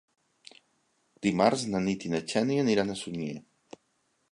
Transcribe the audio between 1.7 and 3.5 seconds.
na Nit i na Xènia aniran a Sunyer.